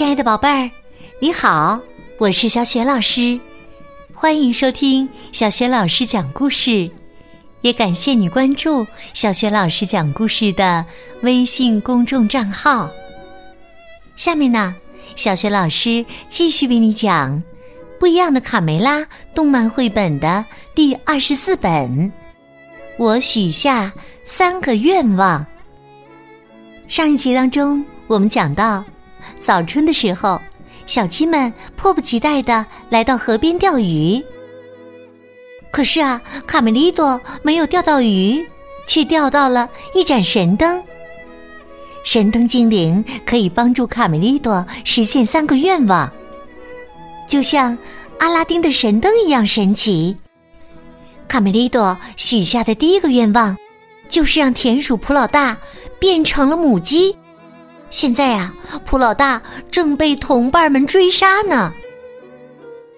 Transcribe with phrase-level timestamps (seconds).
[0.00, 0.70] 亲爱的宝贝儿，
[1.18, 1.78] 你好，
[2.16, 3.38] 我是小雪老师，
[4.14, 6.90] 欢迎收听小雪老师讲故事，
[7.60, 10.82] 也感谢你关注小雪老师讲故事的
[11.20, 12.88] 微信公众账号。
[14.16, 14.74] 下面呢，
[15.16, 17.36] 小雪老师继续为你讲
[17.98, 19.00] 《不一样的卡梅拉》
[19.34, 20.42] 动漫绘本的
[20.74, 22.10] 第二十四本。
[22.96, 23.92] 我许下
[24.24, 25.44] 三个愿望。
[26.88, 28.82] 上一集当中，我们讲到。
[29.38, 30.40] 早春的时候，
[30.86, 34.22] 小鸡们迫不及待的来到河边钓鱼。
[35.70, 38.44] 可是啊，卡梅利多没有钓到鱼，
[38.86, 40.82] 却钓到了一盏神灯。
[42.02, 46.10] 神灯精灵可以帮助卡梅利多实现三个愿望，
[47.28, 47.76] 就像
[48.18, 50.16] 阿拉丁的神灯一样神奇。
[51.28, 53.56] 卡梅利多许下的第一个愿望，
[54.08, 55.56] 就是让田鼠普老大
[56.00, 57.14] 变成了母鸡。
[57.90, 58.54] 现在呀，
[58.86, 61.74] 普老大正被同伴们追杀呢。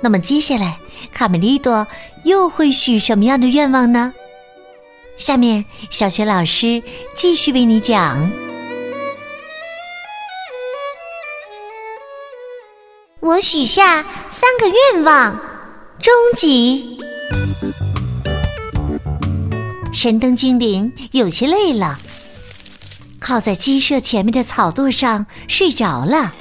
[0.00, 0.78] 那么接下来，
[1.12, 1.86] 卡梅利多
[2.24, 4.14] 又会许什么样的愿望呢？
[5.18, 6.82] 下面，小学老师
[7.14, 8.30] 继续为你讲。
[13.20, 15.36] 我许下三个愿望，
[16.00, 16.98] 终极。
[19.92, 21.98] 神灯精灵有些累了。
[23.28, 26.32] 靠在鸡舍前面的草垛上睡着了。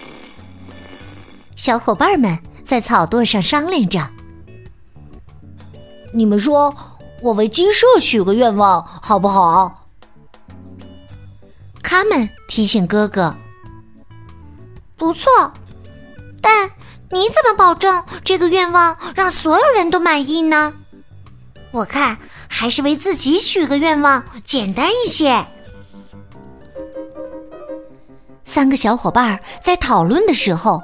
[1.57, 4.09] 小伙伴们在草垛上商量着
[6.15, 6.73] ：“你们说，
[7.21, 9.83] 我为鸡舍许个愿望好不好？”
[11.83, 13.35] 他们提醒哥哥
[14.95, 15.29] ：“不错，
[16.39, 16.69] 但
[17.11, 20.73] 你怎么保证这个愿望让所有人都满意呢？
[21.71, 25.45] 我看还是为自己许个愿望简单一些。”
[28.47, 30.81] 三个小伙伴在讨论的时候，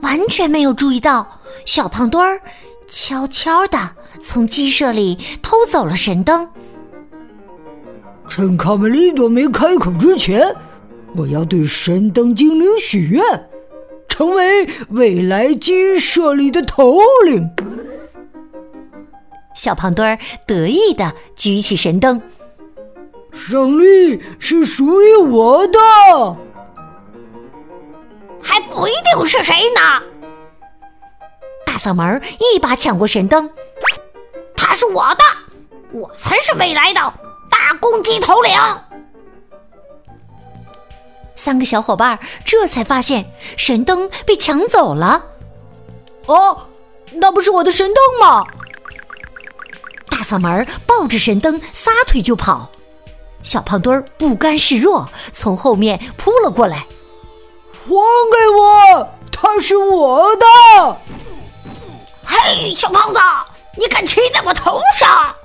[0.00, 1.28] 完全没有注意到
[1.66, 2.40] 小胖墩儿
[2.88, 3.78] 悄悄的
[4.18, 6.48] 从鸡舍里偷走了神灯。
[8.28, 10.56] 趁卡梅利多没开口之前，
[11.14, 13.22] 我要对神灯精灵许愿，
[14.08, 17.46] 成为未来鸡舍里的头领。
[19.54, 22.20] 小胖墩儿得意的举起神灯，
[23.32, 25.78] 胜利是属于我的。
[28.84, 30.02] 不一定是谁呢！
[31.64, 33.48] 大嗓门一把抢过神灯，
[34.54, 35.24] 他是我的，
[35.90, 37.00] 我才是未来的
[37.50, 38.52] 大公鸡头领。
[41.34, 43.24] 三个小伙伴这才发现
[43.56, 45.24] 神灯被抢走了。
[46.26, 46.68] 哦，
[47.12, 48.46] 那不是我的神灯吗？
[50.10, 52.70] 大嗓门抱着神灯撒腿就跑，
[53.42, 56.86] 小胖墩儿不甘示弱，从后面扑了过来。
[57.84, 57.90] 还
[58.32, 59.14] 给我！
[59.30, 60.46] 它是我的！
[62.24, 63.20] 嘿，小胖子，
[63.78, 65.36] 你敢骑在我头上？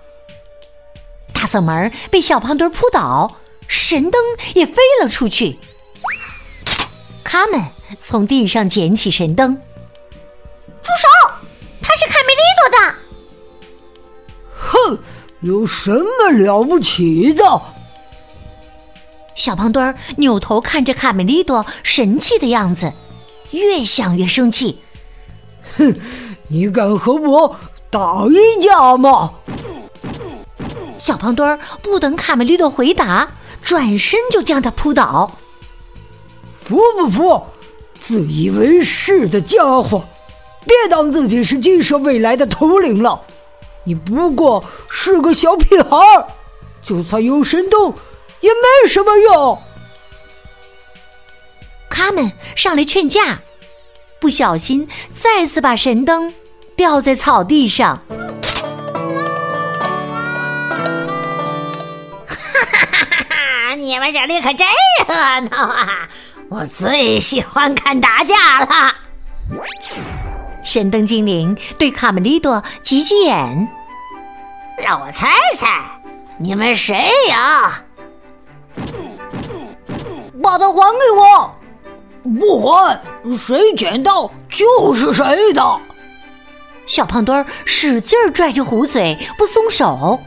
[1.34, 3.30] 大嗓门被小胖墩扑倒，
[3.68, 4.22] 神灯
[4.56, 5.60] 也飞了出去。
[7.24, 7.62] 他们
[8.00, 11.08] 从地上捡起神灯，住手！
[11.82, 12.96] 他是卡梅利多的。
[14.58, 15.00] 哼，
[15.42, 17.44] 有什么了不起的？
[19.40, 22.92] 小胖墩儿扭头看着卡梅利多神气的样子，
[23.52, 24.80] 越想越生气。
[25.78, 25.96] 哼，
[26.50, 27.56] 你敢和我
[27.90, 29.32] 打一架吗？
[31.00, 33.30] 小胖墩儿不等卡梅利多回答，
[33.62, 35.32] 转身就将他扑倒。
[36.60, 37.42] 服不服？
[38.02, 40.04] 自以为是的家伙，
[40.66, 43.22] 别当自己是鸡舍未来的头领了。
[43.86, 46.28] 你不过是个小屁孩儿，
[46.84, 47.94] 就算有神灯。
[48.42, 49.62] 也没什么用。
[51.90, 53.40] 他们上来劝架，
[54.20, 54.88] 不小心
[55.20, 56.34] 再次把神灯
[56.76, 58.02] 掉在草地上。
[62.28, 62.98] 哈哈哈
[63.30, 63.76] 哈！
[63.76, 64.68] 你们这里可真
[65.08, 65.16] 热
[65.50, 66.08] 闹啊！
[66.50, 68.96] 我最喜欢看打架了。
[70.64, 73.68] 神灯精灵对卡梅利多挤挤眼，
[74.78, 75.84] 让我猜猜，
[76.38, 77.84] 你们谁呀？
[80.42, 81.52] 把它还给我！
[82.40, 83.02] 不还，
[83.38, 85.80] 谁捡到就是谁的。
[86.86, 90.20] 小胖墩儿使劲拽着虎嘴，不松手。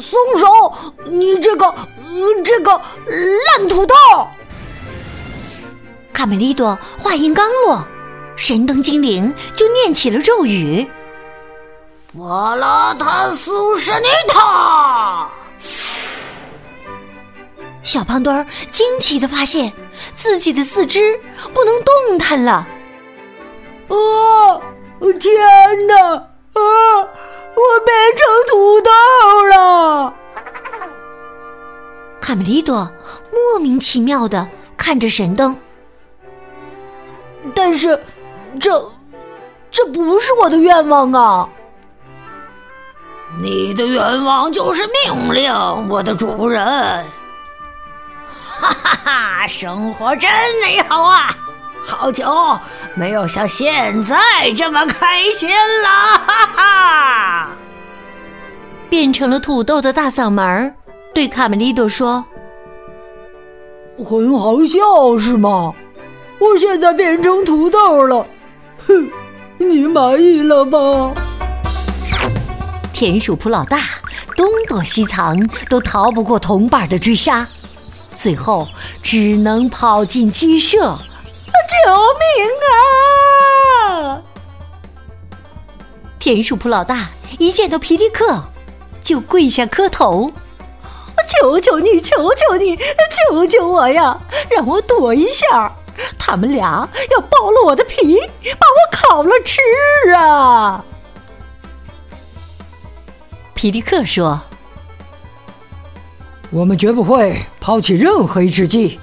[0.00, 0.74] 松手！
[1.04, 1.72] 你这个
[2.44, 2.72] 这个
[3.58, 3.94] 烂土豆！
[6.12, 7.82] 卡梅利多话音刚落，
[8.36, 10.84] 神灯精灵就念起了咒语
[12.12, 15.28] ：“法拉塔苏什尼塔。”
[17.84, 19.72] 小胖墩儿惊奇的发现
[20.16, 21.16] 自己的四肢
[21.52, 22.66] 不能动弹了。
[23.88, 24.60] 啊！
[25.20, 25.94] 天哪！
[26.06, 26.60] 啊！
[27.54, 28.90] 我变成土豆
[29.46, 30.14] 了！
[32.20, 32.90] 卡梅利多
[33.30, 35.56] 莫名其妙的看着神灯，
[37.54, 38.02] 但是
[38.58, 38.90] 这
[39.70, 41.48] 这不是我的愿望啊！
[43.40, 45.52] 你的愿望就是命令，
[45.88, 47.04] 我的主人。
[48.64, 50.30] 哈哈哈，生活真
[50.62, 51.36] 美好啊！
[51.86, 52.58] 好久
[52.94, 54.16] 没有像现在
[54.56, 55.50] 这么开心
[55.82, 56.18] 了！
[56.26, 57.50] 哈哈！
[58.88, 60.74] 变成了土豆的大嗓门
[61.12, 62.24] 对卡梅利多说
[64.02, 65.74] ：“很好笑是吗？
[66.38, 68.26] 我现在变成土豆了，
[68.86, 69.08] 哼，
[69.58, 71.12] 你满意了吧？”
[72.94, 73.78] 田鼠普老大
[74.36, 75.36] 东躲西藏，
[75.68, 77.46] 都逃不过同伴的追杀，
[78.16, 78.66] 最后
[79.02, 80.98] 只能跑进鸡舍。
[81.86, 81.90] 救
[82.20, 82.50] 命
[83.90, 84.22] 啊！
[86.18, 87.08] 田鼠普老大
[87.38, 88.42] 一见到皮迪克，
[89.02, 90.30] 就跪下磕头
[91.28, 94.18] ：“求求你，求求你，救救我呀！
[94.50, 95.74] 让我躲一下，
[96.18, 98.20] 他们俩要剥了我的皮，
[98.58, 99.60] 把我烤了吃
[100.12, 100.84] 啊！”
[103.54, 104.40] 皮迪克说
[106.54, 109.00] ：“我们绝不会抛弃任何一只鸡，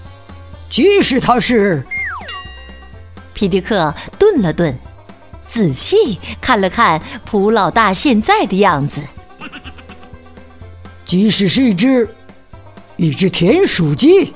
[0.69, 1.83] 即使它是……”
[3.35, 4.73] 皮迪克顿了顿，
[5.45, 9.01] 仔细看了看普老大现在的样子，
[11.03, 12.07] 即使是一只，
[12.95, 14.33] 一只田鼠鸡。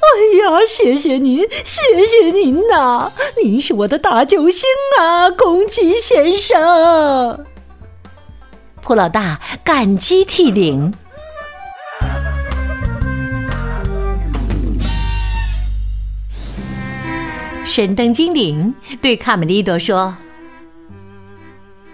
[0.00, 3.12] 哎呀，谢谢您，谢谢您呐！
[3.42, 4.64] 您是我的大救星
[4.98, 7.44] 啊，公鸡先生。
[8.82, 10.92] 普老大感激涕零。
[17.64, 20.12] 神灯精灵对卡梅利多说：“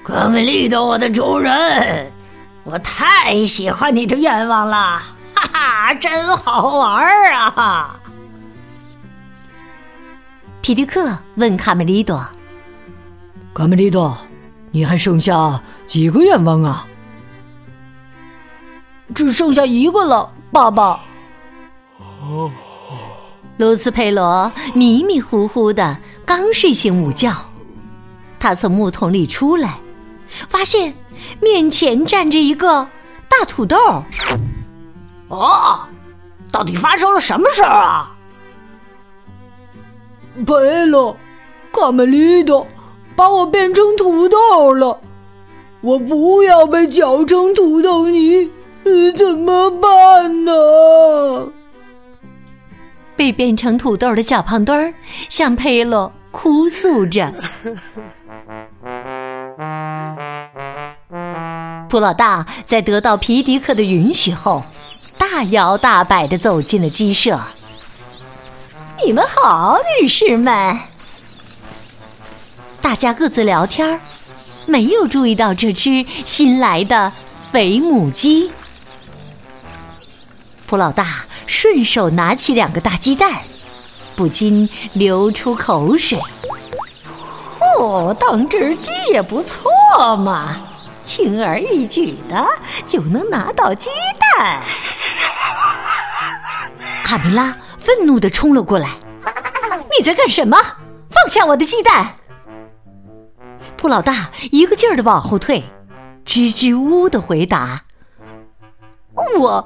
[0.02, 2.10] 卡梅利多，我的主人，
[2.64, 5.02] 我太喜欢你的愿望了，
[5.34, 8.00] 哈哈，真好玩啊！”
[10.62, 12.26] 皮迪克问卡梅利多
[13.52, 14.16] ：“卡梅利多，
[14.76, 16.86] 你还剩下几个愿望啊
[19.14, 21.00] ？”“只剩下一个了，爸爸。”
[21.98, 22.52] 哦。
[23.56, 25.96] 卢斯佩罗迷迷糊糊的
[26.26, 27.32] 刚睡醒午觉，
[28.38, 29.78] 他从木桶里出来，
[30.28, 30.94] 发现
[31.40, 32.86] 面前站着一个
[33.30, 33.78] 大土豆。
[35.28, 35.88] 哦，
[36.52, 38.14] 到底发生了什么事儿啊？
[40.44, 41.16] 贝洛，
[41.72, 42.66] 卡梅利多
[43.16, 45.00] 把我变成土豆了，
[45.80, 48.50] 我不要被搅成土豆泥，
[49.16, 51.48] 怎么办呢？
[53.16, 54.92] 被变成土豆的小胖墩儿
[55.30, 57.32] 向佩洛哭诉着。
[61.88, 64.62] 普老大在得到皮迪克的允许后，
[65.16, 67.40] 大摇大摆的走进了鸡舍。
[69.02, 70.78] 你们好，女士们。
[72.86, 74.00] 大家各自聊天，
[74.64, 77.12] 没有注意到这只新来的
[77.50, 78.52] 肥母鸡。
[80.66, 81.04] 普老大
[81.48, 83.42] 顺手拿起两个大鸡蛋，
[84.14, 86.16] 不禁流出口水。
[87.76, 90.56] 哦，当只鸡也不错嘛，
[91.02, 92.46] 轻而易举的
[92.86, 93.90] 就能拿到鸡
[94.36, 94.62] 蛋。
[97.02, 98.90] 卡梅拉愤怒的冲了过来
[99.98, 100.56] ：“你在干什么？
[101.10, 102.14] 放下我的鸡蛋！”
[103.86, 105.62] 普老大一个劲儿的往后退，
[106.24, 107.84] 支支吾吾的回答
[109.38, 109.64] ：“我。”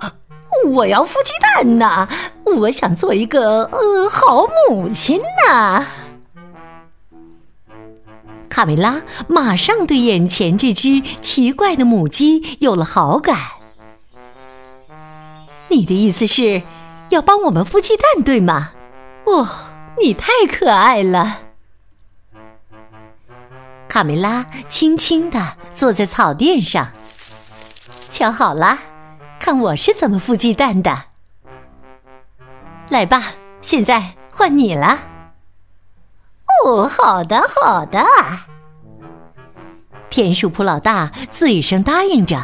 [0.69, 2.07] 我要孵鸡蛋呐！
[2.45, 5.87] 我想做一个呃好母亲呐。
[8.51, 13.39] 卡梅拉马上对眼前这只奇怪的母鸡有了好感。
[15.71, 16.61] 你的意思是
[17.09, 18.73] 要帮我们孵鸡蛋，对吗？
[19.25, 19.49] 哦，
[19.99, 21.39] 你太可爱了。
[23.91, 26.93] 卡梅拉轻轻的坐在草垫上，
[28.09, 28.79] 瞧好了。
[29.41, 31.07] 看我是怎么孵鸡蛋的！
[32.89, 34.97] 来吧，现在换你了。
[36.65, 38.07] 哦，好的，好的。
[40.09, 42.41] 田鼠普老大嘴上答应着，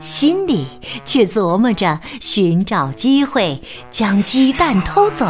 [0.00, 0.66] 心里
[1.06, 5.24] 却琢磨着寻找机会将鸡蛋偷走。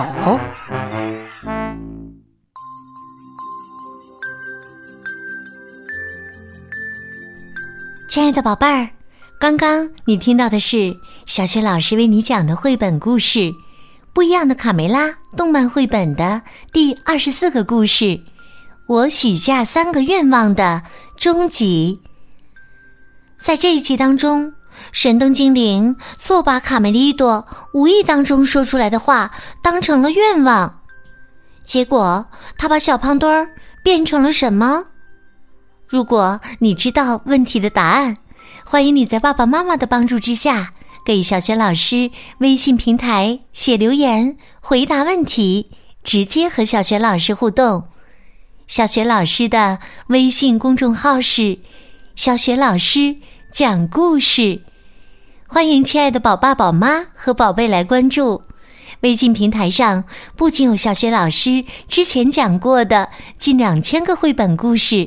[8.14, 8.90] 亲爱的宝贝儿。
[9.40, 10.94] 刚刚你听到的是
[11.26, 13.40] 小雪老师为你讲的绘本故事
[14.12, 16.42] 《不一样的卡梅拉》动漫绘本的
[16.72, 18.20] 第二十四个故事。
[18.86, 20.84] 我许下三个愿望的
[21.18, 21.98] 终极。
[23.36, 24.52] 在这一集当中，
[24.92, 30.82] 神灯精灵错把卡梅利多无意当中说出来的话当成了愿望，
[31.64, 32.24] 结果
[32.56, 33.48] 他把小胖墩儿
[33.82, 34.84] 变成了什么？
[35.86, 38.16] 如果你知道问题的答案，
[38.64, 40.72] 欢迎你在爸爸妈妈的帮助之下，
[41.04, 45.68] 给小学老师微信平台写留言回答问题，
[46.02, 47.84] 直接和小学老师互动。
[48.66, 51.58] 小学老师的微信公众号是
[52.16, 53.14] “小学老师
[53.52, 54.62] 讲故事”，
[55.46, 58.42] 欢迎亲爱的宝爸宝妈和宝贝来关注。
[59.00, 65.06] 微信平台上不仅有小学老师之前讲过的近两千个绘本故事，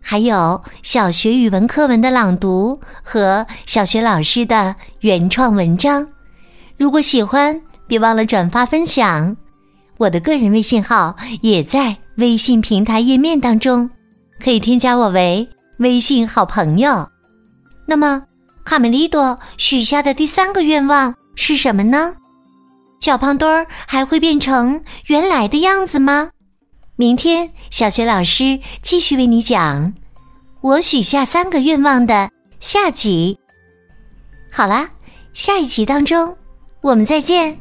[0.00, 6.06] 还有小学语文课文的朗读和小学老师的原创文章。
[6.76, 9.36] 如果喜欢，别忘了转发分享。
[9.98, 13.88] 我的个人微信号也在微信平台页面当中，
[14.42, 15.46] 可以添加我为
[15.78, 17.06] 微信好朋友。
[17.86, 18.22] 那么，
[18.64, 22.14] 卡梅利多许下的第三个愿望是什么呢？
[23.00, 26.30] 小胖墩儿还会变成原来的样子吗？
[27.00, 29.94] 明天小学老师继续为你讲
[30.60, 32.30] 我许下三个愿望的
[32.60, 33.38] 下集。
[34.52, 34.90] 好啦，
[35.32, 36.36] 下一集当中
[36.82, 37.56] 我们再见。